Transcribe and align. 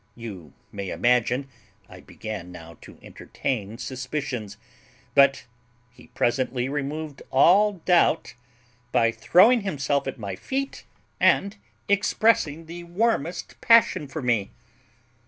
You 0.15 0.53
may 0.71 0.89
imagine 0.89 1.47
I 1.87 1.99
began 1.99 2.51
now 2.51 2.75
to 2.81 2.97
entertain 3.03 3.77
suspicions; 3.77 4.57
but 5.13 5.45
he 5.91 6.07
presently 6.07 6.67
removed 6.67 7.21
all 7.29 7.73
doubt 7.85 8.33
by 8.91 9.11
throwing 9.11 9.61
himself 9.61 10.07
at 10.07 10.17
my 10.17 10.35
feet 10.35 10.85
and 11.19 11.55
expressing 11.87 12.65
the 12.65 12.83
warmest 12.85 13.61
passion 13.61 14.07
for 14.07 14.23
me. 14.23 14.49